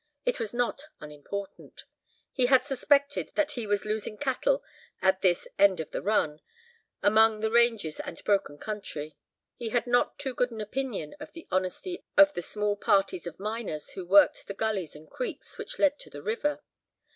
It 0.25 0.39
was 0.39 0.51
not 0.51 0.85
unimportant. 0.99 1.85
He 2.33 2.47
had 2.47 2.65
suspected 2.65 3.29
that 3.35 3.51
he 3.51 3.67
was 3.67 3.85
losing 3.85 4.17
cattle 4.17 4.63
at 4.99 5.21
this 5.21 5.47
"end 5.59 5.79
of 5.79 5.91
the 5.91 6.01
run," 6.01 6.41
among 7.03 7.41
the 7.41 7.51
ranges 7.51 7.99
and 7.99 8.19
broken 8.23 8.57
country. 8.57 9.15
He 9.57 9.69
had 9.69 9.85
not 9.85 10.17
too 10.17 10.33
good 10.33 10.49
an 10.49 10.59
opinion 10.59 11.15
of 11.19 11.33
the 11.33 11.47
honesty 11.51 12.03
of 12.17 12.33
the 12.33 12.41
small 12.41 12.75
parties 12.75 13.27
of 13.27 13.39
miners 13.39 13.91
who 13.91 14.03
worked 14.03 14.47
the 14.47 14.55
gullies 14.55 14.95
and 14.95 15.07
creeks 15.07 15.59
which 15.59 15.77
led 15.77 15.99
to 15.99 16.09
the 16.09 16.23
river. 16.23 16.63